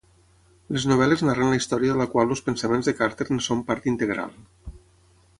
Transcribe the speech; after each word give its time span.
Les 0.75 0.85
novel·les 0.91 1.19
narren 1.25 1.51
la 1.51 1.59
història 1.59 1.91
de 1.93 1.99
la 1.99 2.07
qual 2.13 2.33
els 2.35 2.41
pensaments 2.47 2.89
de 2.89 2.93
Carter, 3.01 3.27
en 3.35 3.43
són 3.49 3.61
part 3.69 3.85
integral. 3.93 4.33